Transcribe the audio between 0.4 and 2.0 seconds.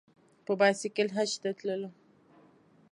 په بایسکل حج ته تللو.